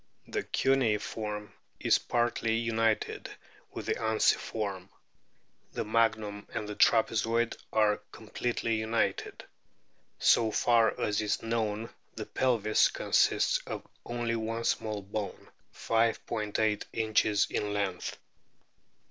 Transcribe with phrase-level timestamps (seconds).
[0.27, 3.29] The cuneiform is partly united
[3.71, 4.89] with the unciform;
[5.73, 9.43] the magnum and the trapezoid are com pletely united.
[10.17, 16.85] So far as is known the pelvis consists of only one small bone, 5 '8
[16.93, 18.17] inches in length.